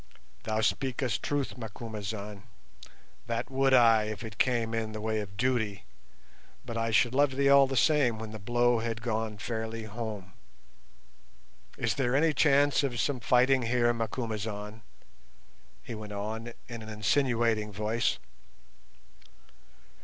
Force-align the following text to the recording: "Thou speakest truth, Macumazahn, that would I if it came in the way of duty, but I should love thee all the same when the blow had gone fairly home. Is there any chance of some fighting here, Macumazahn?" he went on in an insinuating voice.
"Thou 0.45 0.61
speakest 0.61 1.21
truth, 1.21 1.59
Macumazahn, 1.59 2.41
that 3.27 3.51
would 3.51 3.71
I 3.71 4.05
if 4.05 4.23
it 4.23 4.39
came 4.39 4.73
in 4.73 4.93
the 4.93 4.99
way 4.99 5.19
of 5.19 5.37
duty, 5.37 5.85
but 6.65 6.75
I 6.75 6.89
should 6.89 7.13
love 7.13 7.35
thee 7.35 7.49
all 7.49 7.67
the 7.67 7.77
same 7.77 8.17
when 8.17 8.31
the 8.31 8.39
blow 8.39 8.79
had 8.79 9.03
gone 9.03 9.37
fairly 9.37 9.83
home. 9.83 10.33
Is 11.77 11.93
there 11.93 12.15
any 12.15 12.33
chance 12.33 12.81
of 12.81 12.99
some 12.99 13.19
fighting 13.19 13.61
here, 13.61 13.93
Macumazahn?" 13.93 14.81
he 15.83 15.93
went 15.93 16.13
on 16.13 16.51
in 16.67 16.81
an 16.81 16.89
insinuating 16.89 17.71
voice. 17.71 18.17